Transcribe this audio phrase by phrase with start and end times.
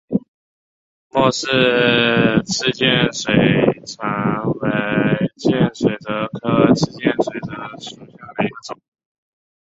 [1.11, 3.31] 莫氏刺剑水
[3.85, 4.69] 蚤为
[5.37, 8.81] 剑水蚤科刺剑水蚤属下的一个种。